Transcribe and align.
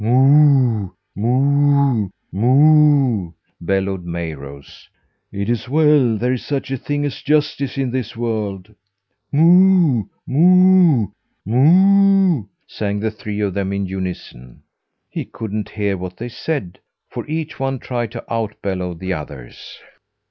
"Moo, 0.03 0.89
moo, 1.15 2.09
moo," 2.31 3.31
bellowed 3.61 4.03
Mayrose. 4.03 4.89
"It 5.31 5.47
is 5.47 5.69
well 5.69 6.17
there 6.17 6.33
is 6.33 6.43
such 6.43 6.71
a 6.71 6.77
thing 6.77 7.05
as 7.05 7.21
justice 7.21 7.77
in 7.77 7.91
this 7.91 8.17
world." 8.17 8.73
"Moo, 9.31 10.05
moo, 10.25 11.07
moo," 11.45 12.45
sang 12.67 12.99
the 12.99 13.11
three 13.11 13.41
of 13.41 13.53
them 13.53 13.71
in 13.71 13.85
unison. 13.85 14.63
He 15.07 15.23
couldn't 15.23 15.69
hear 15.69 15.95
what 15.99 16.17
they 16.17 16.29
said, 16.29 16.79
for 17.11 17.23
each 17.27 17.59
one 17.59 17.77
tried 17.77 18.11
to 18.13 18.25
out 18.33 18.59
bellow 18.63 18.95
the 18.95 19.13
others. 19.13 19.77